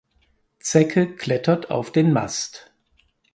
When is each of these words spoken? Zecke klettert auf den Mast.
Zecke 0.59 1.15
klettert 1.15 1.69
auf 1.69 1.91
den 1.91 2.11
Mast. 2.11 2.73